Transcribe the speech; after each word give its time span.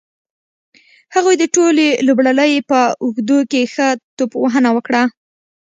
هغوی 1.15 1.35
د 1.39 1.43
ټولې 1.55 1.87
لوبلړۍ 2.07 2.53
په 2.69 2.79
اوږدو 3.03 3.39
کې 3.51 3.61
ښه 3.73 3.87
توپ 4.17 4.31
وهنه 4.43 4.69
وکړه. 4.75 5.03